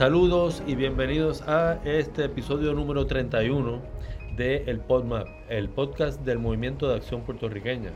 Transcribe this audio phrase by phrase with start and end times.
[0.00, 3.82] Saludos y bienvenidos a este episodio número 31
[4.34, 7.90] de El PodMap, el podcast del Movimiento de Acción Puertorriqueña.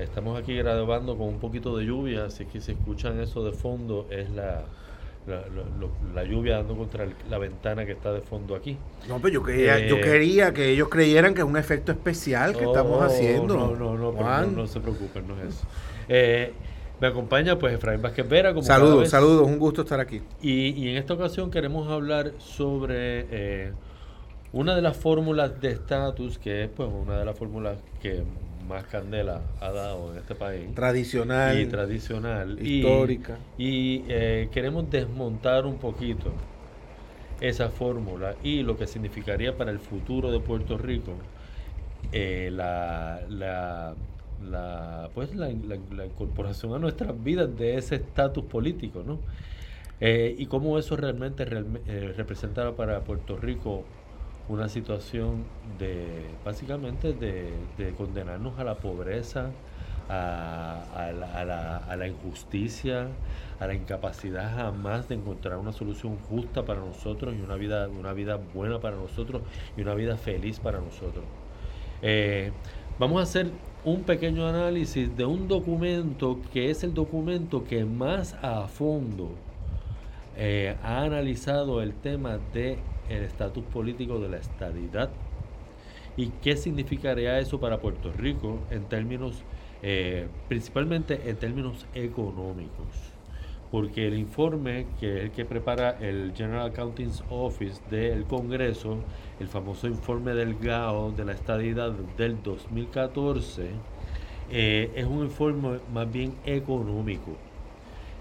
[0.00, 4.08] Estamos aquí grabando con un poquito de lluvia, así que si escuchan eso de fondo
[4.10, 4.64] es la,
[6.12, 8.76] la, lluvia dando contra la ventana que está de fondo aquí.
[9.08, 12.56] No, pero yo quería, yo eh, quería que ellos creyeran que es un efecto especial
[12.56, 13.54] que estamos oh, haciendo.
[13.54, 15.66] No, no, no, no, se preocupen, no es eso.
[16.08, 16.52] Eh,
[17.00, 18.52] me acompaña pues Efraín Vázquez Vera.
[18.52, 20.22] Como saludos, saludos, un gusto estar aquí.
[20.42, 23.72] Y, y, en esta ocasión queremos hablar sobre eh,
[24.52, 28.22] una de las fórmulas de estatus, que es pues una de las fórmulas que
[28.68, 30.74] más candela ha dado en este país.
[30.74, 31.60] Tradicional.
[31.60, 32.58] Y tradicional.
[32.66, 33.38] Histórica.
[33.56, 36.32] Y, eh, queremos desmontar un poquito
[37.40, 41.12] esa fórmula y lo que significaría para el futuro de Puerto Rico
[42.10, 43.94] eh, la, la
[44.50, 49.18] la, pues, la, incorporación a nuestras vidas de ese estatus político, ¿no?
[50.00, 53.84] Eh, y cómo eso realmente eh, representaba para Puerto Rico
[54.48, 55.44] una situación
[55.78, 57.52] de, básicamente, de,
[57.96, 59.50] condenarnos a la pobreza,
[60.08, 63.08] a, la, a, la, injusticia,
[63.60, 68.14] a la incapacidad jamás de encontrar una solución justa para nosotros y una vida, una
[68.14, 69.42] vida buena para nosotros
[69.76, 71.24] y una vida feliz para nosotros.
[72.00, 72.52] Eh,
[72.98, 73.50] vamos a hacer
[73.88, 79.30] un pequeño análisis de un documento que es el documento que más a fondo
[80.36, 85.08] eh, ha analizado el tema de el estatus político de la estadidad
[86.18, 89.42] y qué significaría eso para Puerto Rico en términos,
[89.82, 93.17] eh, principalmente en términos económicos
[93.70, 98.98] porque el informe que es el que prepara el General Accounting Office del Congreso,
[99.40, 103.68] el famoso informe del GAO de la estadidad del 2014,
[104.50, 107.36] eh, es un informe más bien económico.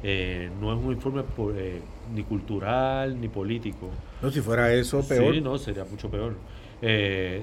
[0.03, 1.23] Eh, no es un informe
[1.55, 1.81] eh,
[2.13, 3.89] ni cultural ni político.
[4.21, 5.33] No, si fuera eso, peor.
[5.33, 6.35] Sí, no, sería mucho peor.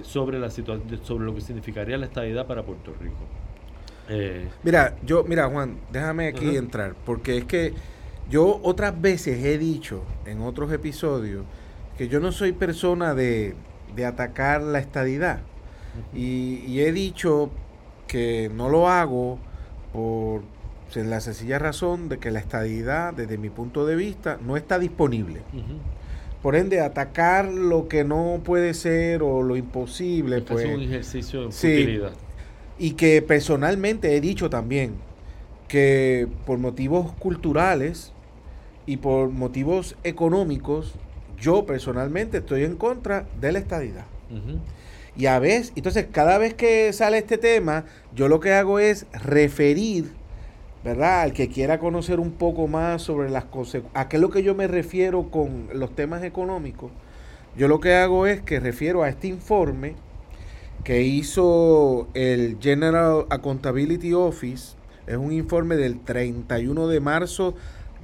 [0.03, 3.17] sobre, la sobre lo que significaría la estadidad para Puerto Rico.
[4.63, 7.73] mira, yo, mira, Juan, déjame aquí entrar, porque es que
[8.31, 11.45] yo otras veces he dicho en otros episodios
[11.99, 13.55] que yo no soy persona de,
[14.07, 15.41] atacar la estadidad.
[16.15, 17.51] y, he dicho
[18.09, 19.39] que no lo hago
[19.93, 20.43] por
[20.95, 25.41] la sencilla razón de que la estadidad, desde mi punto de vista, no está disponible.
[26.43, 30.43] Por ende, atacar lo que no puede ser o lo imposible.
[30.43, 32.01] pues, es un ejercicio de sí,
[32.79, 34.95] Y que personalmente he dicho también
[35.69, 38.13] que por motivos culturales
[38.87, 40.95] y por motivos económicos,
[41.39, 44.05] yo personalmente estoy en contra de la estadidad.
[45.17, 47.85] Y a veces, entonces cada vez que sale este tema,
[48.15, 50.11] yo lo que hago es referir,
[50.83, 51.23] ¿verdad?
[51.23, 54.43] Al que quiera conocer un poco más sobre las consecuencias, a qué es lo que
[54.43, 56.91] yo me refiero con los temas económicos,
[57.57, 59.95] yo lo que hago es que refiero a este informe
[60.83, 64.75] que hizo el General Accountability Office,
[65.07, 67.55] es un informe del 31 de marzo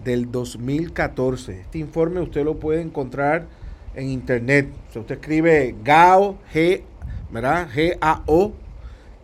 [0.04, 1.60] del 2014.
[1.60, 3.46] Este informe usted lo puede encontrar
[3.94, 4.68] en internet.
[4.94, 6.82] usted escribe GAO, G,
[7.30, 7.68] ¿verdad?
[7.74, 8.52] G-A-O,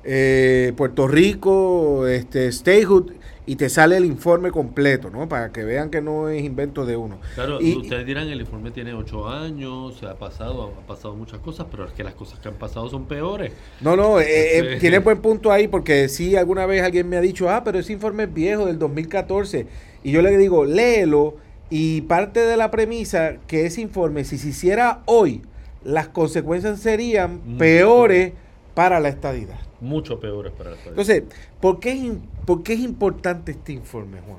[0.04, 3.12] eh, Puerto Rico, este, Statehood,
[3.46, 5.28] y te sale el informe completo, ¿no?
[5.28, 7.20] Para que vean que no es invento de uno.
[7.36, 11.38] Claro, y, ustedes dirán, el informe tiene ocho años, se ha pasado, ha pasado muchas
[11.38, 13.52] cosas, pero es que las cosas que han pasado son peores.
[13.80, 17.20] No, no, eh, eh, tiene buen punto ahí, porque sí, alguna vez alguien me ha
[17.20, 19.68] dicho, ah, pero ese informe es viejo, del 2014.
[20.02, 21.36] Y yo le digo, léelo,
[21.70, 25.42] y parte de la premisa que ese informe, si se hiciera hoy,
[25.84, 28.32] las consecuencias serían peores
[28.76, 29.58] para la estadidad.
[29.80, 31.00] Mucho peores para la estadidad.
[31.00, 31.24] Entonces,
[31.62, 32.12] ¿por qué es
[32.44, 34.38] ¿Por qué es importante este informe, Juan?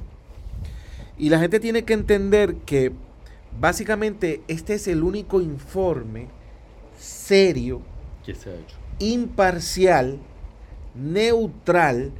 [1.18, 2.92] Y la gente tiene que entender que
[3.60, 6.28] básicamente este es el único informe
[6.98, 7.82] serio,
[8.24, 8.78] que se ha hecho?
[9.00, 10.20] imparcial,
[10.94, 12.12] neutral,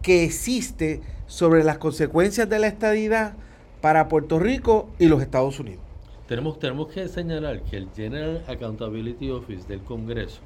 [0.00, 3.34] que existe sobre las consecuencias de la estadidad
[3.80, 5.82] para Puerto Rico y los Estados Unidos.
[6.28, 10.40] Tenemos, tenemos que señalar que el General Accountability Office del Congreso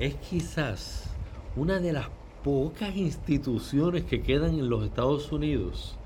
[0.00, 1.04] es quizás
[1.56, 2.08] una de las
[2.42, 5.96] pocas instituciones que quedan en los Estados Unidos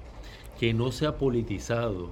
[0.59, 2.11] que no se ha politizado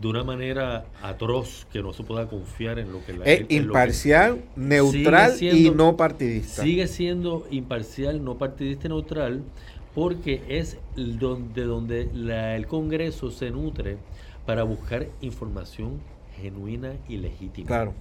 [0.00, 4.44] de una manera atroz que no se pueda confiar en lo que la es imparcial,
[4.54, 6.62] neutral y no partidista.
[6.62, 9.42] Sigue siendo imparcial, no partidista y neutral
[9.94, 13.96] porque es donde, donde el Congreso se nutre
[14.44, 16.00] para buscar información
[16.36, 17.66] genuina y legítima.
[17.66, 17.94] Claro.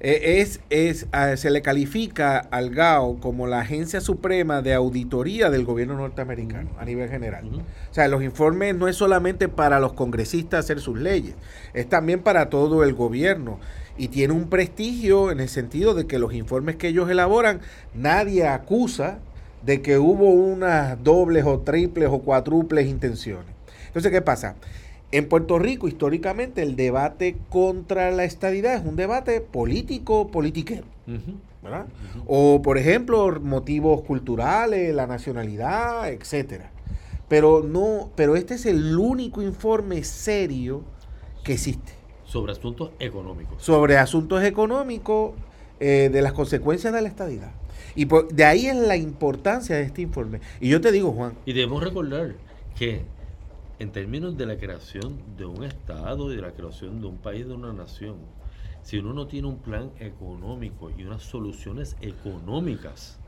[0.00, 5.50] Eh, es, es, ah, se le califica al GAO como la agencia suprema de auditoría
[5.50, 7.48] del gobierno norteamericano a nivel general.
[7.90, 11.34] O sea, los informes no es solamente para los congresistas hacer sus leyes,
[11.74, 13.58] es también para todo el gobierno.
[13.96, 17.60] Y tiene un prestigio en el sentido de que los informes que ellos elaboran,
[17.94, 19.18] nadie acusa
[19.64, 23.46] de que hubo unas dobles o triples o cuádruples intenciones.
[23.88, 24.54] Entonces, ¿qué pasa?
[25.10, 30.84] En Puerto Rico, históricamente, el debate contra la estadidad es un debate político, politiquero.
[31.62, 31.86] ¿verdad?
[32.26, 36.70] O, por ejemplo, motivos culturales, la nacionalidad, etcétera.
[37.28, 40.82] Pero no, pero este es el único informe serio
[41.42, 41.92] que existe.
[42.24, 43.62] Sobre asuntos económicos.
[43.62, 45.32] Sobre asuntos económicos
[45.80, 47.52] eh, de las consecuencias de la estadidad.
[47.94, 50.40] Y de ahí es la importancia de este informe.
[50.60, 51.32] Y yo te digo, Juan.
[51.46, 52.34] Y debemos recordar
[52.76, 53.02] que
[53.78, 57.46] en términos de la creación de un Estado y de la creación de un país,
[57.46, 58.16] de una nación,
[58.82, 63.18] si uno no tiene un plan económico y unas soluciones económicas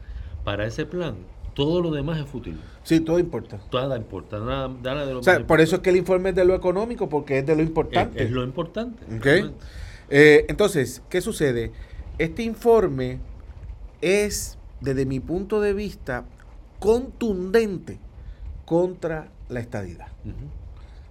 [0.44, 1.16] para ese plan,
[1.54, 2.58] todo lo demás es fútil.
[2.82, 3.58] Sí, todo importa.
[3.70, 4.68] Todo importa, nada,
[5.06, 7.38] de lo o sea, Por eso es que el informe es de lo económico, porque
[7.38, 8.22] es de lo importante.
[8.22, 9.04] Es, lo importante.
[9.16, 9.52] Okay.
[10.08, 11.72] Eh, entonces, ¿qué sucede?
[12.18, 13.20] Este informe
[14.00, 16.24] es, desde mi punto de vista,
[16.78, 17.98] contundente
[18.70, 20.06] contra la estadidad.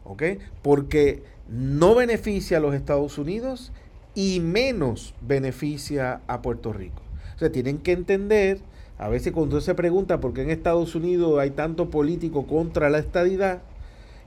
[0.06, 0.23] ¿Ok?
[0.61, 3.73] Porque no beneficia a los Estados Unidos
[4.15, 7.01] y menos beneficia a Puerto Rico.
[7.35, 8.59] O sea, tienen que entender,
[8.97, 13.00] a veces cuando se pregunta por qué en Estados Unidos hay tanto político contra la
[13.00, 13.62] estadidad,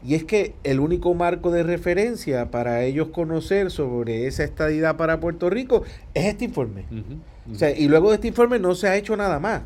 [0.05, 5.21] y es que el único marco de referencia para ellos conocer sobre esa estadidad para
[5.21, 6.85] Puerto Rico es este informe.
[7.51, 9.63] O sea, y luego de este informe no se ha hecho nada más.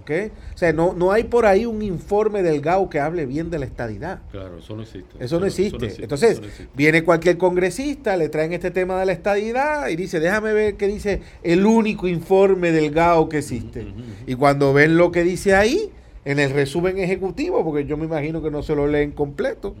[0.00, 3.58] O sea, no, no hay por ahí un informe del GAO que hable bien de
[3.58, 4.20] la estadidad.
[4.30, 5.16] Claro, eso no existe.
[5.18, 6.02] Eso no existe.
[6.02, 6.40] Entonces,
[6.74, 10.86] viene cualquier congresista, le traen este tema de la estadidad y dice, déjame ver qué
[10.88, 13.86] dice el único informe del GAO que existe.
[14.26, 15.92] Y cuando ven lo que dice ahí,
[16.26, 19.76] en el resumen ejecutivo, porque yo me imagino que no se lo leen completo,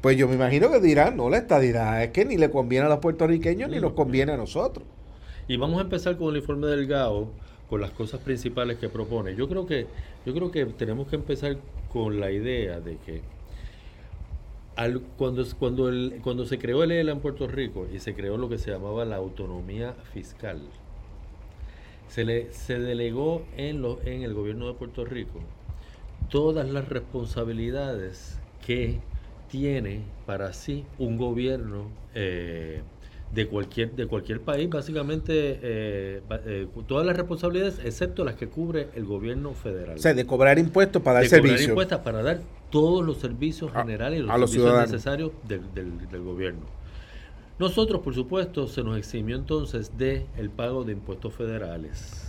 [0.00, 2.88] pues yo me imagino que dirán, no, la estadidad es que ni le conviene a
[2.88, 4.86] los puertorriqueños ni nos conviene a nosotros.
[5.48, 7.32] Y vamos a empezar con el informe del GAO
[7.68, 9.34] con las cosas principales que propone.
[9.34, 9.86] Yo creo que,
[10.24, 11.58] yo creo que tenemos que empezar
[11.92, 13.22] con la idea de que
[14.76, 18.36] al, cuando, cuando, el, cuando se creó el ELA en Puerto Rico y se creó
[18.36, 20.60] lo que se llamaba la autonomía fiscal,
[22.08, 25.40] se, le, se delegó en, lo, en el gobierno de Puerto Rico
[26.30, 29.00] todas las responsabilidades que
[29.50, 32.82] tiene para sí un gobierno eh,
[33.32, 38.88] de cualquier de cualquier país, básicamente eh, eh, todas las responsabilidades, excepto las que cubre
[38.94, 39.96] el gobierno federal.
[39.96, 41.68] O sea, de cobrar impuestos para dar servicios.
[41.68, 42.40] Impuestos para dar
[42.70, 46.66] todos los servicios generales y los, servicios necesarios del, del, gobierno.
[47.58, 52.24] Nosotros, por supuesto, se nos eximió entonces de el pago de impuestos federales,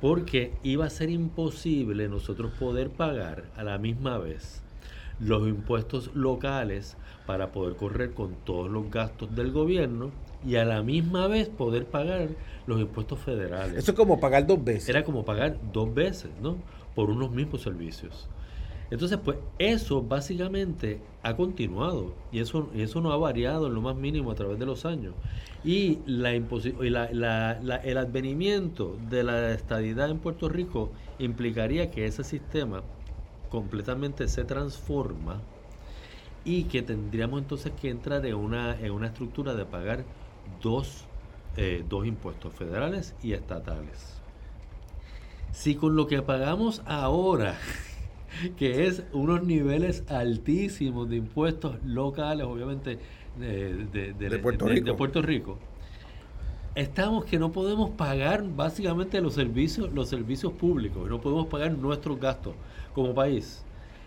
[0.00, 4.62] porque iba a ser imposible nosotros poder pagar a la misma vez
[5.20, 6.96] los impuestos locales
[7.26, 10.10] para poder correr con todos los gastos del gobierno
[10.46, 12.28] y a la misma vez poder pagar
[12.66, 13.76] los impuestos federales.
[13.76, 14.88] Eso es como pagar dos veces.
[14.88, 16.56] Era como pagar dos veces, ¿no?
[16.94, 18.28] Por unos mismos servicios.
[18.90, 23.96] Entonces, pues eso básicamente ha continuado y eso, eso no ha variado en lo más
[23.96, 25.14] mínimo a través de los años.
[25.64, 32.22] Y, la, y la, el advenimiento de la estadidad en Puerto Rico implicaría que ese
[32.22, 32.82] sistema
[33.48, 35.40] completamente se transforma
[36.44, 40.04] y que tendríamos entonces que entrar en una, en una estructura de pagar
[40.60, 41.04] dos,
[41.56, 44.20] eh, dos impuestos federales y estatales.
[45.52, 47.58] Si con lo que pagamos ahora,
[48.56, 52.98] que es unos niveles altísimos de impuestos locales, obviamente
[53.38, 55.58] de, Puerto, Rico.
[56.74, 62.18] estamos que no podemos pagar básicamente los servicios, los servicios públicos, no podemos pagar nuestros
[62.20, 62.54] gastos
[62.94, 63.64] como país.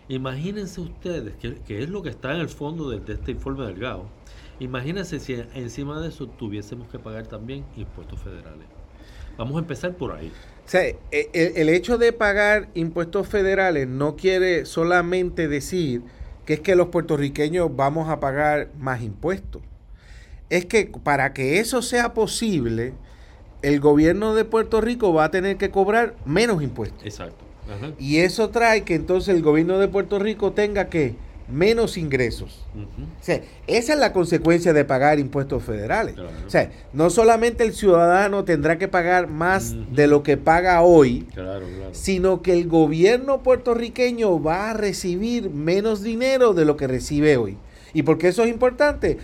[0.08, 3.78] Imagínense ustedes, que, es lo que está en el fondo de, de este informe del
[3.78, 4.06] GAO,
[4.58, 8.66] Imagínense si encima de eso tuviésemos que pagar también impuestos federales.
[9.36, 10.32] Vamos a empezar por ahí.
[10.64, 16.02] O sea, e, e, el, hecho de pagar impuestos federales no quiere solamente decir
[16.46, 19.62] que es que los puertorriqueños vamos a pagar más impuestos.
[20.48, 22.94] Es que para que eso sea posible,
[23.62, 27.04] el gobierno de Puerto Rico va a tener que cobrar menos impuestos.
[27.04, 27.44] Exacto.
[27.98, 31.16] Y eso trae que entonces el gobierno de Puerto Rico tenga que
[31.48, 32.64] menos ingresos.
[32.74, 36.16] o sea, esa es la consecuencia de pagar impuestos federales.
[36.46, 41.26] O sea, no solamente el ciudadano tendrá que pagar más de lo que paga hoy,
[41.92, 47.56] sino que el gobierno puertorriqueño va a recibir menos dinero de lo que recibe hoy.
[47.94, 49.18] ¿Y por qué eso es importante?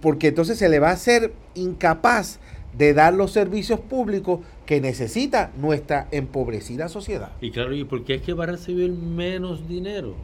[0.00, 2.38] porque entonces se le va a hacer incapaz
[2.76, 7.32] de dar los servicios públicos que necesita nuestra empobrecida sociedad.
[7.40, 10.14] Y claro, ¿y por qué es que va a recibir menos dinero?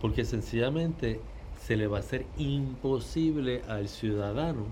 [0.00, 1.20] Porque sencillamente
[1.66, 4.66] se le va a hacer imposible al ciudadano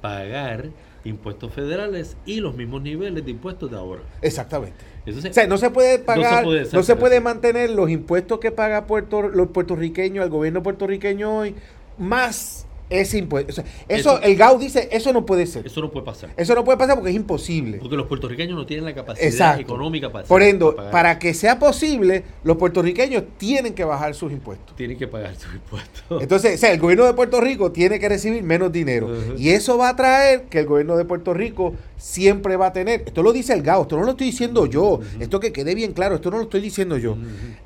[0.00, 0.70] pagar
[1.04, 4.02] impuestos federales y los mismos niveles de impuestos de ahora.
[4.22, 4.76] Exactamente.
[5.06, 8.38] o sea, no se puede pagar, no se puede, no se puede mantener los impuestos
[8.38, 11.54] que paga Puerto, los puertorriqueños, al gobierno puertorriqueño hoy,
[11.98, 13.62] más ese impuesto.
[13.88, 15.66] eso, el GAU dice, eso no puede ser.
[15.66, 16.30] Eso no puede pasar.
[16.36, 17.78] Eso no puede pasar porque es imposible.
[17.78, 22.24] Porque los puertorriqueños no tienen la capacidad económica para Por ende, para, que sea posible,
[22.44, 24.76] los puertorriqueños tienen que bajar sus impuestos.
[24.76, 26.04] Tienen que pagar sus impuestos.
[26.22, 29.10] Entonces, o sea, el gobierno de Puerto Rico tiene que recibir menos dinero.
[29.36, 33.02] Y eso va a traer que el gobierno de Puerto Rico siempre va a tener,
[33.06, 35.92] esto lo dice el GAU, esto no lo estoy diciendo yo, esto que quede bien
[35.92, 37.16] claro, esto no lo estoy diciendo yo.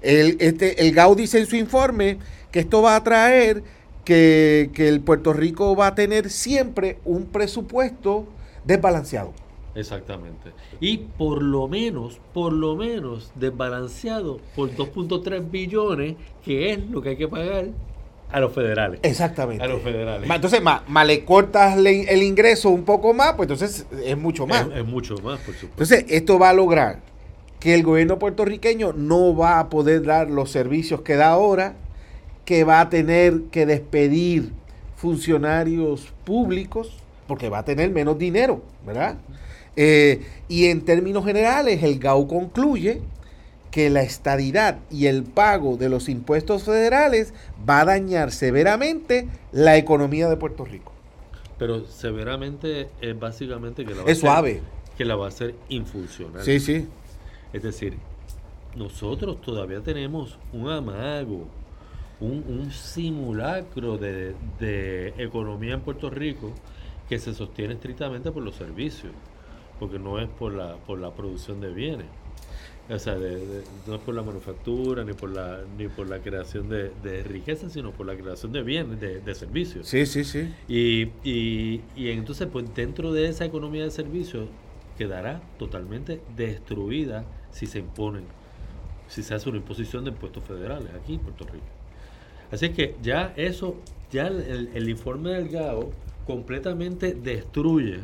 [0.02, 2.18] el, este, el GAU dice en su informe
[2.50, 3.62] que esto va a traer
[4.10, 8.26] que, el Puerto Rico va a tener siempre un presupuesto
[8.64, 9.32] desbalanceado.
[9.74, 10.50] Exactamente.
[10.80, 17.10] Y por lo menos, por lo menos desbalanceado por 2.3 billones, que es lo que
[17.10, 17.66] hay que pagar
[18.32, 18.98] a los federales.
[19.04, 19.62] Exactamente.
[19.62, 20.28] A los federales.
[20.28, 24.66] Entonces, más, le cortas el ingreso un poco más, pues entonces es mucho más.
[24.68, 25.66] Es, es, mucho más, por supuesto.
[25.66, 26.98] Entonces, esto va a lograr
[27.60, 31.76] que el gobierno puertorriqueño no va a poder dar los servicios que da ahora
[32.50, 34.50] que va a tener que despedir
[34.96, 36.90] funcionarios públicos
[37.28, 39.18] porque va a tener menos dinero, ¿verdad?
[39.76, 43.02] Eh, y en términos generales, el GAU concluye
[43.70, 47.34] que la estadidad y el pago de los impuestos federales
[47.68, 50.90] va a dañar severamente la economía de Puerto Rico.
[51.56, 54.60] Pero severamente es básicamente que la va, es a, suave.
[54.98, 56.42] que la va a hacer infuncional.
[56.42, 56.88] Sí, sí.
[57.52, 57.96] Es decir,
[58.74, 61.46] nosotros todavía tenemos un amago
[62.20, 66.52] un, simulacro de, economía en Puerto Rico
[67.08, 69.12] que se sostiene estrictamente por los servicios,
[69.78, 72.06] porque no es por la, por la producción de bienes.
[72.88, 73.16] O sea,
[73.86, 77.92] no es por la manufactura ni por la ni por la creación de, riqueza, sino
[77.92, 79.86] por la creación de bienes, de, servicios.
[79.86, 80.52] Sí, sí, sí.
[80.66, 84.48] Y, y, y entonces, pues dentro de esa economía de servicios
[84.98, 88.24] quedará totalmente destruida si se imponen,
[89.06, 91.79] si se hace una imposición de impuestos federales aquí en Puerto Rico.
[92.52, 93.76] Así que ya eso,
[94.10, 95.90] ya el, informe del GAO
[96.26, 98.00] completamente destruye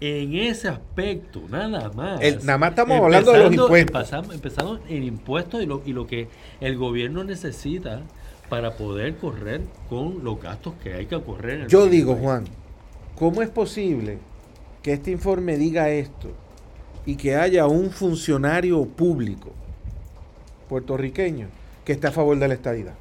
[0.00, 2.20] en ese aspecto, nada más.
[2.44, 4.12] nada más estamos hablando de los impuestos.
[4.30, 6.28] Empezamos, en impuestos y lo, y lo que
[6.60, 8.02] el gobierno necesita
[8.48, 11.68] para poder correr con los gastos que hay que correr.
[11.68, 12.44] Yo digo, Juan,
[13.16, 14.18] ¿cómo es posible
[14.82, 16.28] que este informe diga esto
[17.04, 19.50] y que haya un funcionario público
[20.68, 21.48] puertorriqueño
[21.84, 22.94] que esté a favor de la estadidad?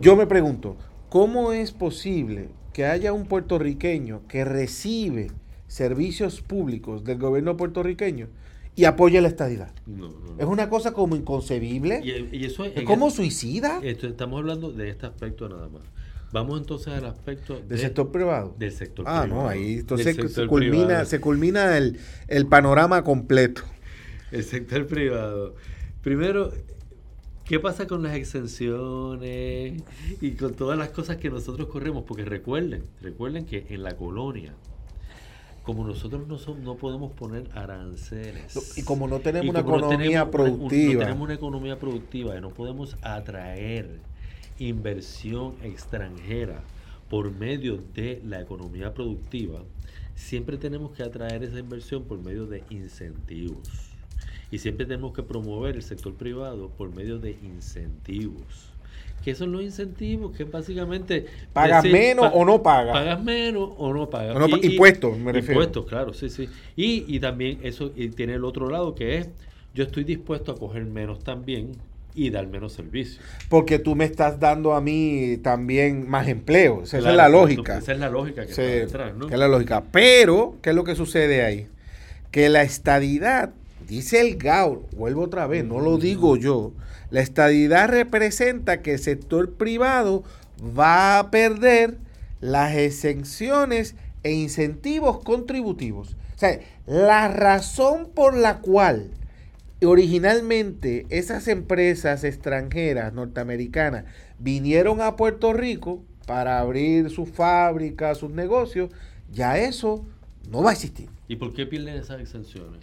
[0.00, 0.76] Yo me pregunto,
[1.08, 5.30] ¿cómo es posible que haya un puertorriqueño que recibe
[5.66, 8.28] servicios públicos del gobierno puertorriqueño
[8.74, 9.72] y apoye la estadidad?
[10.38, 12.00] es una cosa como inconcebible.
[12.04, 13.80] Y, eso es, como suicida.
[13.82, 15.82] estamos hablando de este aspecto nada más.
[16.32, 18.54] Vamos entonces al aspecto del sector privado.
[18.58, 19.40] Del sector ah, privado.
[19.40, 23.62] Ah, no, ahí entonces se culmina, se culmina el, el panorama completo.
[24.32, 25.54] El sector privado.
[26.02, 26.52] Primero,
[27.46, 29.80] ¿Qué pasa con las exenciones
[30.20, 32.02] y con todas las cosas que nosotros corremos?
[32.02, 34.52] Porque recuerden, recuerden que en la colonia,
[35.62, 38.76] como nosotros no, no podemos poner aranceles.
[38.76, 40.94] Y como no tenemos una economía productiva.
[40.94, 44.00] no tenemos una economía productiva y no podemos atraer
[44.58, 46.64] inversión extranjera
[47.08, 49.62] por medio de la economía productiva,
[50.16, 53.85] siempre tenemos que atraer esa inversión por medio de incentivos.
[54.50, 58.72] Y siempre tenemos que promover el sector privado por medio de incentivos.
[59.24, 60.36] ¿Qué son los incentivos?
[60.36, 61.26] Que básicamente...
[61.52, 62.92] ¿Pagas menos o no pagas?
[62.92, 64.36] Pagas menos o no pagas.
[64.62, 65.60] impuestos, me refiero.
[65.60, 66.48] Impuestos, claro, sí, sí.
[66.76, 69.28] Y, y también eso tiene el otro lado que es,
[69.74, 71.72] yo estoy dispuesto a coger menos también
[72.16, 73.20] y dar menos servicio.
[73.48, 76.82] Porque tú me estás dando a mí también más empleo.
[76.84, 77.78] esa es la lógica.
[77.78, 79.28] Esa es la lógica que está detrás, ¿no?
[79.28, 79.82] es la lógica.
[79.92, 81.66] Pero, ¿qué es lo que sucede ahí?
[82.30, 83.50] Que la estadidad
[83.86, 86.72] Dice el GAU, vuelvo otra vez, no lo digo yo,
[87.10, 90.24] la estadidad representa que el sector privado
[90.76, 91.98] va a perder
[92.40, 96.16] las exenciones e incentivos contributivos.
[96.34, 99.10] O sea, la razón por la cual
[99.84, 104.04] originalmente esas empresas extranjeras norteamericanas
[104.38, 108.90] vinieron a Puerto Rico para abrir sus fábricas, sus negocios,
[109.32, 110.04] ya eso
[110.50, 111.08] no va a existir.
[111.28, 112.80] ¿Y por qué pierden esas exenciones?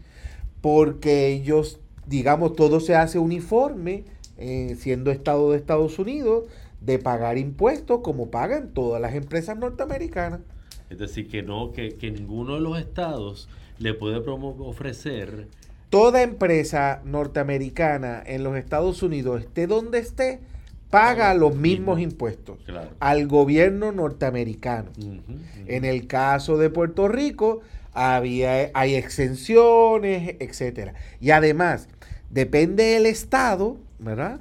[0.64, 4.06] Porque ellos, digamos, todo se hace uniforme,
[4.38, 6.46] eh, siendo Estado de Estados Unidos,
[6.80, 10.40] de pagar impuestos como pagan todas las empresas norteamericanas.
[10.90, 15.50] Es decir, que no, que, que ninguno de los estados le puede ofrecer.
[15.90, 20.40] Toda empresa norteamericana en los Estados Unidos, esté donde esté,
[20.90, 22.60] paga los mismos impuestos
[23.02, 24.92] al gobierno norteamericano.
[25.68, 27.60] En el caso de Puerto Rico,
[27.94, 30.94] había, hay exenciones, etcétera.
[31.20, 31.88] Y además,
[32.30, 34.40] depende del estado, ¿verdad?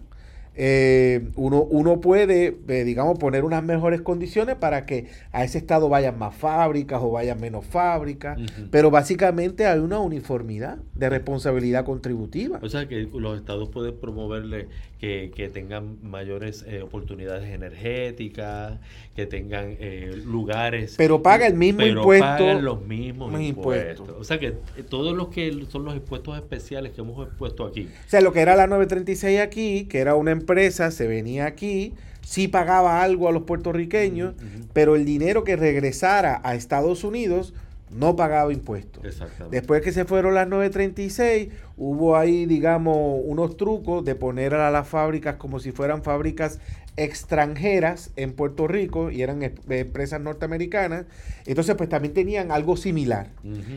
[0.54, 5.88] Eh, uno, uno puede, eh, digamos, poner unas mejores condiciones para que a ese estado
[5.88, 8.38] vayan más fábricas o vayan menos fábricas,
[8.70, 12.58] pero básicamente hay una uniformidad de responsabilidad contributiva.
[12.62, 14.68] O sea que los estados pueden promoverle
[15.00, 18.78] que, que tengan mayores eh, oportunidades energéticas,
[19.16, 19.76] que tengan
[20.24, 20.94] lugares.
[20.96, 22.26] Pero paga el mismo pero impuesto.
[22.26, 24.08] Pagan los mismos impuestos.
[24.18, 24.52] O sea que
[24.88, 27.88] todos los que son los impuestos especiales que hemos puesto aquí.
[28.06, 31.94] O sea, lo que era la 936 aquí, que era una empresa se venía aquí,
[32.24, 34.34] sí pagaba algo a los puertorriqueños,
[34.72, 37.54] pero el dinero que regresara a Estados Unidos
[37.90, 39.02] no pagaba impuestos.
[39.50, 44.88] Después que se fueron las 936, hubo ahí, digamos, unos trucos de poner a las
[44.88, 46.58] fábricas como si fueran fábricas
[46.96, 51.06] extranjeras en Puerto Rico y eran empresas norteamericanas.
[51.46, 53.30] Entonces, pues también tenían algo similar.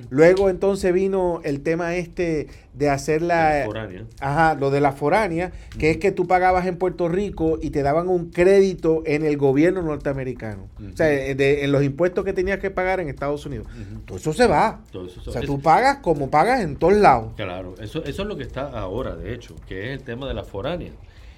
[0.10, 3.64] Luego, entonces vino el tema este de hacer la.
[3.66, 4.06] foránea.
[4.20, 7.84] Ajá, lo de la foránea, que es que tú pagabas en Puerto Rico y te
[7.84, 10.68] daban un crédito en el gobierno norteamericano.
[10.94, 13.68] O sea, en los impuestos que tenías que pagar en Estados Unidos.
[14.06, 14.82] Todo eso se va.
[14.94, 17.34] o sea, tú pagas como pagas en todos lados.
[17.36, 20.34] Claro, eso, eso es lo que está ahora, de hecho, que es el tema de
[20.34, 20.92] la foránea.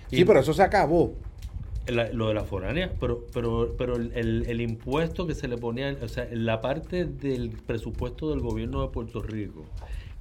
[0.09, 1.13] sí, pero eso se acabó
[1.91, 6.27] lo de la foránea, pero, pero, pero el, impuesto que se le ponía, o sea,
[6.31, 9.65] la parte del presupuesto del gobierno de Puerto Rico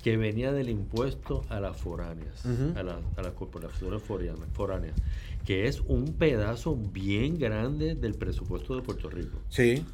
[0.03, 4.95] que venía del impuesto a las foráneas, a, a, las corporaciones foráneas,
[5.45, 9.39] que es un pedazo bien grande del presupuesto de Puerto Rico.
[9.49, 9.85] Sí.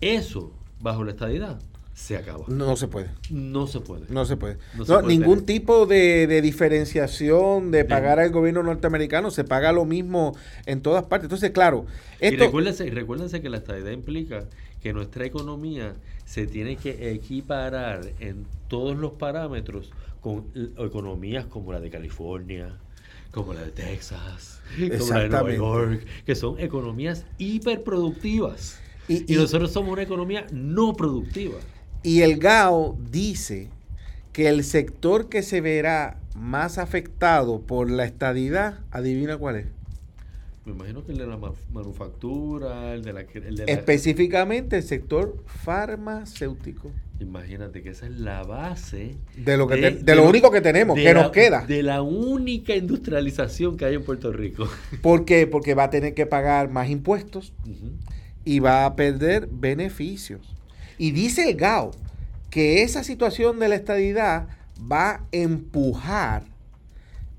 [0.00, 1.60] Eso, bajo la estadidad,
[1.98, 2.44] se acaba.
[2.46, 3.10] No se puede.
[3.28, 4.06] No se puede.
[4.08, 4.56] No se puede.
[4.86, 10.80] No, ningún tipo de, diferenciación de pagar al gobierno norteamericano, se paga lo mismo en
[10.80, 11.24] todas partes.
[11.24, 11.86] Entonces, claro.
[12.20, 12.44] Esto...
[12.44, 14.44] Y recuérdense, que la estabilidad implica
[14.80, 20.46] que nuestra economía se tiene que equiparar en todos los parámetros con
[20.78, 22.78] economías como la de California,
[23.32, 24.60] como la de Texas,
[24.98, 28.78] como la de Nueva York, que son economías hiperproductivas.
[29.08, 31.58] y nosotros somos una economía no productiva.
[32.02, 33.68] Y el GAO dice
[34.32, 39.66] que el sector que se verá más afectado por la estadidad, adivina cuál es.
[40.64, 41.38] Me imagino que el de la
[41.72, 43.24] manufactura, el de la...
[43.66, 46.92] Específicamente el sector farmacéutico.
[47.20, 51.14] Imagínate que esa es la base de lo, que de, lo, único que tenemos, que
[51.14, 51.66] nos queda.
[51.66, 54.68] De la única industrialización que hay en Puerto Rico.
[55.02, 55.46] ¿Por qué?
[55.46, 57.54] Porque va a tener que pagar más impuestos
[58.44, 60.54] y va a perder beneficios.
[60.98, 61.92] Y dice el GAO
[62.50, 64.48] que esa situación de la estadidad
[64.80, 66.44] va a empujar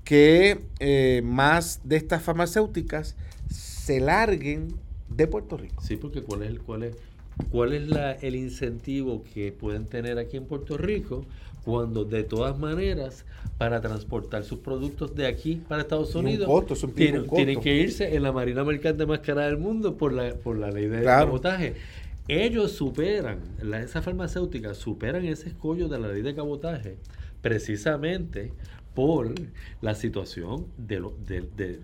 [0.04, 3.16] que eh, más de estas farmacéuticas
[3.48, 4.74] se larguen
[5.08, 5.82] de Puerto Rico.
[5.82, 6.96] Sí, porque ¿cuál es el, cuál es,
[7.50, 11.24] cuál es la, el incentivo que pueden tener aquí en Puerto Rico
[11.64, 13.24] cuando de todas maneras
[13.58, 16.48] para transportar sus productos de aquí para Estados Unidos
[16.94, 20.70] tienen, que irse en la marina mercante más cara del mundo por la, por la
[20.70, 21.74] ley de cabotaje
[22.30, 26.96] ellos superan, la, esas farmacéuticas superan ese escollo de la ley de cabotaje
[27.40, 28.52] precisamente
[28.94, 29.32] por
[29.80, 31.00] la situación de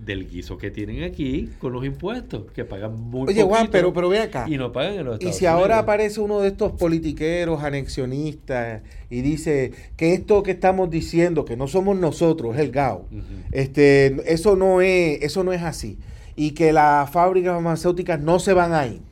[0.04, 4.08] del guiso que tienen aquí con los impuestos, que pagan muy Oye, Juan, pero, pero
[4.08, 4.46] ve acá.
[4.48, 8.82] Y no pagan en los Estados Y si ahora aparece uno de estos politiqueros anexionistas
[9.08, 13.06] y dice que esto que estamos diciendo, que no somos nosotros, es el GAO,
[13.52, 15.98] este, eso, no es, eso no es así.
[16.34, 19.05] Y que las fábricas farmacéuticas no se van a ir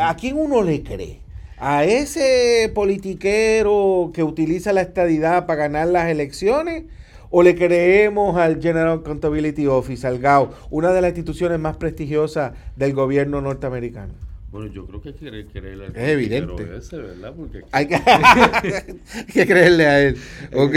[0.00, 1.20] ¿A quién uno le cree?
[1.58, 6.84] ¿A ese politiquero que utiliza la estadidad para ganar las elecciones?
[7.30, 12.52] ¿O le creemos al General Accountability Office, al GAO, una de las instituciones más prestigiosas
[12.76, 14.14] del gobierno norteamericano?
[14.50, 16.76] Bueno, yo creo que hay que creerle al Es evidente.
[16.76, 17.34] Ese, ¿verdad?
[17.36, 17.64] Porque...
[17.72, 20.16] Hay, que, creerle a él.
[20.54, 20.74] Ok.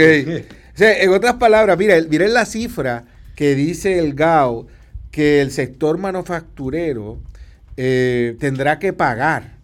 [0.78, 4.66] en otras palabras, mira, miren la cifra que dice el GAO
[5.10, 7.18] que el sector manufacturero
[7.76, 9.56] eh, tendrá que pagar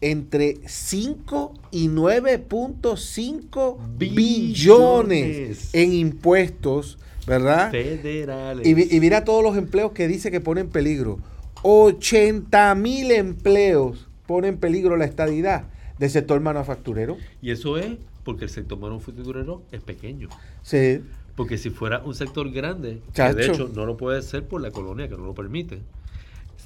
[0.00, 5.70] entre 5 y 9.5 billones.
[5.72, 7.70] en impuestos, ¿verdad?
[7.70, 8.66] Federales.
[8.66, 11.18] Y, mira todos los empleos que dice que pone en peligro.
[11.62, 15.64] 80 mil empleos pone en peligro la estadidad
[15.98, 17.16] del sector manufacturero.
[17.42, 20.28] Y eso es porque el sector manufacturero es pequeño.
[20.62, 21.00] Sí.
[21.34, 24.70] Porque si fuera un sector grande, que de hecho no lo puede ser por la
[24.70, 25.80] colonia que no lo permite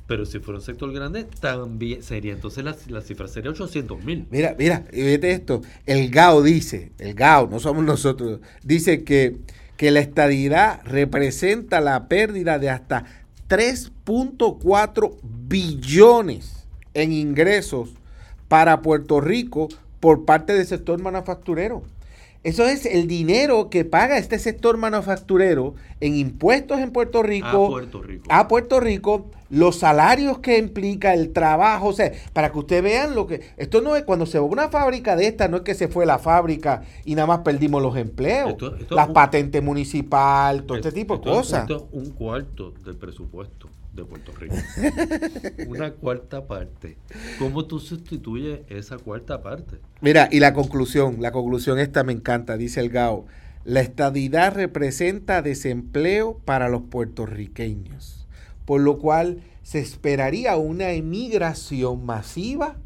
[0.07, 4.27] Pero si fuera un sector grande, también sería, entonces la, la cifra sería 800 mil.
[4.31, 5.63] Mira, mira, y vete esto.
[5.87, 9.37] El GAO dice, el GAO, no somos nosotros, dice que,
[9.77, 13.05] que la estadidad representa la pérdida de hasta
[13.49, 17.91] 3.4 billones en ingresos
[18.49, 19.69] para Puerto Rico
[20.01, 21.83] por parte del sector manufacturero.
[22.45, 27.47] Eso es el dinero que paga este sector manufacturero en impuestos en Puerto Rico.
[27.47, 28.25] A Puerto Rico.
[28.29, 33.15] A Puerto Rico, los salarios que implica el trabajo, o sea, para que ustedes vean
[33.15, 33.43] lo que...
[33.57, 36.05] Esto no es cuando se va una fábrica de esta, no es que se fue
[36.05, 38.51] la fábrica y nada más perdimos los empleos.
[38.51, 41.61] Esto- esto las patentes municipal, todo este tipo de cosas.
[41.63, 44.55] Esto es un cuarto del presupuesto de Puerto Rico.
[45.69, 46.97] Una cuarta parte.
[47.39, 49.79] ¿Cómo tú sustituyes esa cuarta parte?
[50.01, 53.27] Mira, y la conclusión, la conclusión esta me encanta, dice el GAO.
[53.65, 58.27] La estadidad representa desempleo para los puertorriqueños,
[58.65, 62.77] por lo cual se esperaría una emigración masiva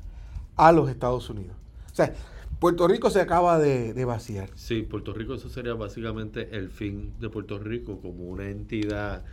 [0.56, 1.56] a los Estados Unidos.
[1.92, 2.12] O sea,
[2.58, 4.50] Puerto Rico se acaba de, de vaciar.
[4.54, 9.24] Sí, Puerto Rico, eso sería básicamente el fin de Puerto Rico como una entidad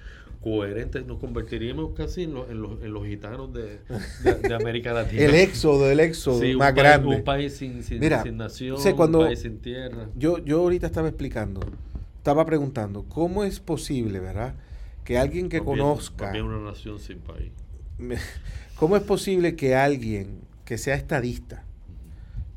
[0.44, 1.02] coherente.
[1.02, 3.80] Nos convertiríamos casi en, los- en los, en los gitanos de,
[4.24, 5.24] de- de América Latina.
[5.24, 7.16] El éxodo, el éxodo Sí, un más país- grande.
[7.16, 10.08] Un país sin, sin, Mira, sin nación, sé cuando- un país sin tierra.
[10.16, 11.62] Yo, yo ahorita estaba explicando,
[12.18, 14.54] estaba preguntando, ¿cómo es posible, verdad?
[15.04, 16.32] Que alguien que conozca...
[16.32, 17.52] bien una nación sin país.
[17.98, 18.18] Me-
[18.76, 21.64] ¿Cómo es posible que alguien que sea estadista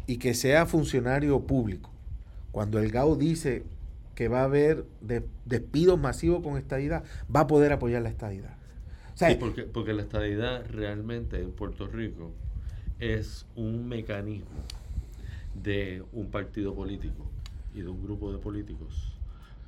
[0.07, 1.91] y que sea funcionario público,
[2.53, 3.65] cuando el GAO dice
[4.17, 8.57] que va a haber de- despidos masivos con estadidad, va a poder apoyar la estadidad?
[9.15, 12.33] O sea, Sí, porque, porque la estadidad realmente en Puerto Rico
[13.01, 14.63] es un mecanismo
[15.55, 17.27] de un partido político
[17.75, 19.13] y de un grupo de políticos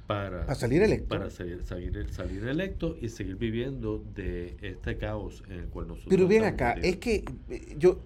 [0.07, 1.17] para, para salir electo.
[1.17, 6.11] para salir, salir, salir electo y seguir viviendo de este caos en el cual nosotros
[6.11, 8.01] Pero bien acá, es que eh, yo,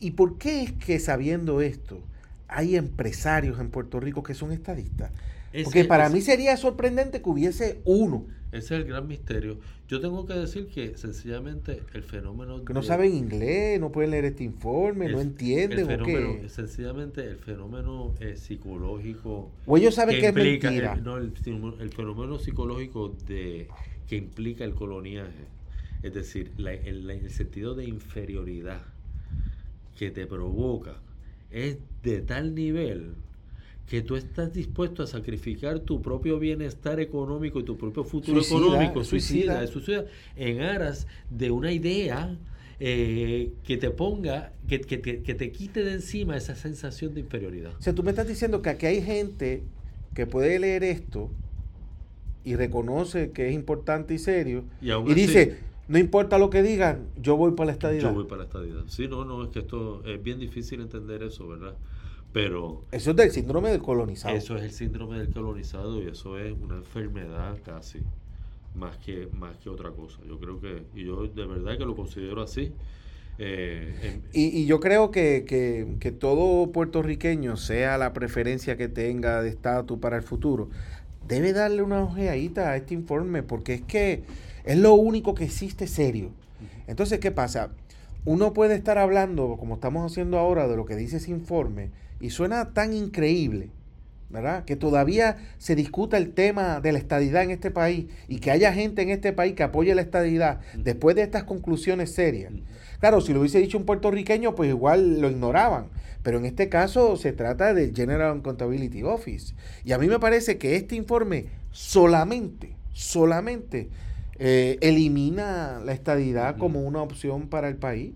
[0.00, 2.00] ¿y por qué es que sabiendo esto
[2.48, 5.12] hay empresarios en Puerto Rico que son estadistas?
[5.64, 9.58] Porque para ese- mí sería sorprendente que hubiese uno Ese es el gran misterio.
[9.88, 14.10] Yo tengo que decir que sencillamente el fenómeno que no de- saben inglés, no pueden
[14.10, 16.48] leer este informe, no entienden el o fenómeno, qué.
[16.50, 20.92] sencillamente el fenómeno eh, psicológico O ellos saben que es implica- mentira.
[20.94, 21.32] el- no, el,
[21.80, 23.68] el fenómeno psicológico de
[24.06, 25.46] que implica el coloniaje,
[26.02, 28.82] es decir, la- el, el sentido de inferioridad
[29.98, 30.96] que te provoca
[31.50, 33.14] es de tal nivel
[33.86, 38.66] que tú estás dispuesto a sacrificar tu propio bienestar económico y tu propio futuro Suicida,
[38.66, 39.66] económico, suicida.
[39.66, 40.04] suicida,
[40.36, 42.36] en aras de una idea
[42.84, 47.72] eh, que te ponga, que, que- que- te quite de encima esa sensación de inferioridad.
[47.78, 49.62] O sea, tú me estás diciendo que aquí hay gente
[50.14, 51.30] que puede leer esto
[52.44, 56.50] y reconoce que es importante y serio Y, aún y así, dice, no importa lo
[56.50, 58.08] que digan, yo voy para la estadidad.
[58.10, 58.82] Yo voy para la estadidad.
[58.88, 61.74] Sí, no, no, es que esto es bien difícil entender eso, ¿verdad?
[62.32, 64.34] Pero Eso es del síndrome del colonizado.
[64.34, 67.98] eso es el síndrome del colonizado y eso es una enfermedad casi,
[68.74, 70.18] más que, más que otra cosa.
[70.26, 72.72] Yo creo que, y yo de verdad que lo considero así.
[73.38, 78.88] eh, en- Y, y yo creo que, que- que todo puertorriqueño, sea la preferencia que
[78.88, 80.68] tenga de estatus para el futuro,
[81.26, 84.22] debe darle una ojeadita a este informe, porque es que
[84.64, 86.30] es lo único que existe serio.
[86.86, 87.70] Entonces, ¿qué pasa?
[88.26, 91.90] Uno puede estar hablando, como estamos haciendo ahora, de lo que dice ese informe,
[92.22, 93.68] y suena tan increíble,
[94.30, 94.64] ¿verdad?
[94.64, 98.72] Que todavía se discuta el tema de la estadidad en este país y que haya
[98.72, 100.84] gente en este país que apoye la estadidad Ujú.
[100.84, 102.52] después de estas conclusiones serias.
[102.52, 102.62] Ujú.
[103.00, 105.88] Claro, si lo hubiese dicho un puertorriqueño, pues igual lo ignoraban.
[106.22, 109.54] Pero en este caso se trata del General Accountability Office.
[109.84, 113.88] Y a mí me parece que este informe solamente, solamente
[114.38, 118.12] eh, elimina la estadidad como una opción para el país.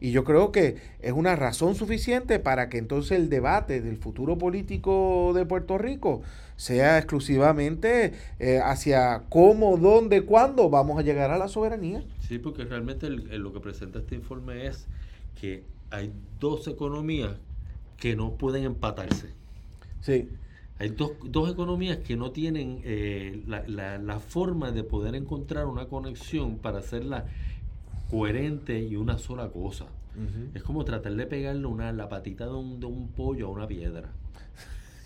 [0.00, 4.36] Y yo creo que es una razón suficiente para que entonces el debate del futuro
[4.38, 6.22] político de Puerto Rico
[6.56, 12.04] sea exclusivamente eh, hacia cómo, dónde, cuándo vamos a llegar a la soberanía.
[12.20, 14.86] Sí, porque realmente el- el- lo que presenta este informe es
[15.40, 17.32] que hay dos economías
[17.96, 19.28] que no pueden empatarse.
[20.00, 20.28] Sí.
[20.78, 25.66] Hay dos, dos economías que no tienen eh, la, la- la forma de poder encontrar
[25.66, 27.26] una conexión para hacerla
[28.10, 29.86] coherente y una sola cosa.
[30.54, 33.66] Es como tratar de pegarle una, la patita de un, de un pollo a una
[33.66, 34.10] piedra.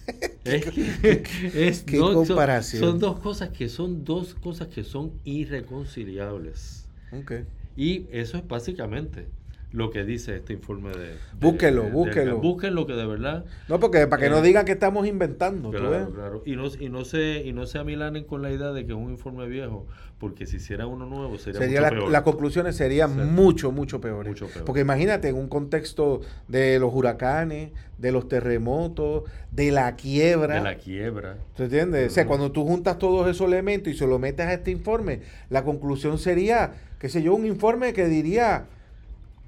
[0.44, 2.82] es que- es- qué no, son- comparación.
[2.82, 6.86] Son, dos cosas que son dos cosas que son irreconciliables.
[7.12, 7.32] Ok.
[7.76, 9.26] Y eso es básicamente
[9.70, 11.08] lo que dice este informe de...
[11.08, 12.38] de- Búsquelo, de- de- búsquelo.
[12.40, 13.44] Búsquenlo que de verdad...
[13.68, 15.70] No, porque para que no Eh, digan que estamos inventando.
[15.70, 15.82] ¿tú ves?
[15.90, 16.42] Claro, claro.
[16.46, 18.98] Y no, y no se y no se amilanen con la idea de que es
[18.98, 19.86] un informe viejo,
[20.18, 22.10] porque si hiciera uno nuevo sería, Sería mucho la- peor.
[22.10, 24.30] las conclusiones serían mucho, mucho peores.
[24.32, 24.64] Mucho peor.
[24.64, 30.54] Porque imagínate en un contexto de los huracanes, de los terremotos, de la quiebra.
[30.54, 31.36] de la quiebra.
[31.56, 32.10] ¿Tú entiendes?
[32.10, 35.20] O sea, cuando tú juntas todos esos elementos y se lo metes a este informe,
[35.50, 38.64] la conclusión sería, qué sé yo, un informe que diría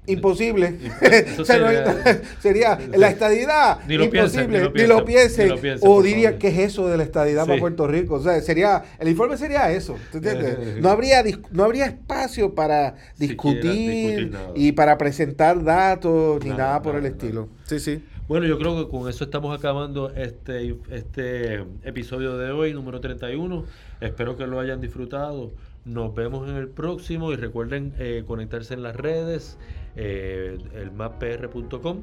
[0.07, 0.77] imposible.
[1.01, 5.43] Eso sería- sería la estadidad Ni lo imposible, ni lo ni lo piensen, piensen.
[5.45, 6.37] ni lo piensen, o diría.
[6.39, 7.47] ¿qué es eso de la estadidad Sí.
[7.49, 8.15] para Puerto Rico?
[8.15, 10.81] O sea, sería, el informe sería eso, ¿tú entiendes?
[10.81, 16.93] No habría, no habría espacio para discutir, y para presentar datos ni Nada, nada, por
[16.95, 17.23] nada, el nada.
[17.23, 17.49] estilo.
[17.65, 18.03] Sí, sí.
[18.27, 23.65] Bueno, yo creo que con eso estamos acabando este, este episodio de hoy, número 31.
[23.99, 25.51] Espero que lo hayan disfrutado.
[25.83, 29.57] Nos vemos en el próximo y recuerden eh, conectarse en las redes,
[29.95, 32.01] eh, el mappr.com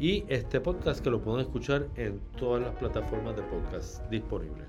[0.00, 4.64] y este podcast que lo pueden escuchar en todas las plataformas de podcast disponibles.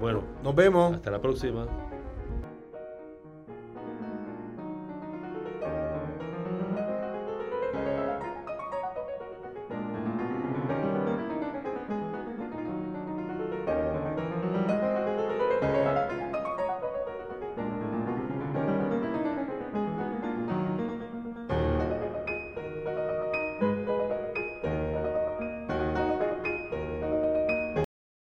[0.00, 0.94] Bueno, Nos vemos.
[0.94, 1.87] hasta la próxima.